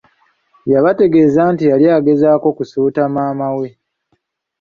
Yabategeeza 0.73 1.41
nti 1.53 1.63
yali 1.71 1.85
agezaako 1.97 2.47
kusuuta 2.57 3.01
maama 3.13 3.47
we. 3.57 3.67